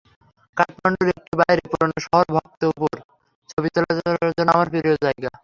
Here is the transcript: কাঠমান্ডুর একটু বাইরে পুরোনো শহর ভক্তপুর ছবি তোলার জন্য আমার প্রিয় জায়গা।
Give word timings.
কাঠমান্ডুর 0.57 1.07
একটু 1.13 1.31
বাইরে 1.39 1.61
পুরোনো 1.71 1.97
শহর 2.05 2.25
ভক্তপুর 2.35 2.93
ছবি 3.49 3.69
তোলার 3.73 3.97
জন্য 4.37 4.49
আমার 4.55 4.67
প্রিয় 4.71 4.95
জায়গা। 5.05 5.31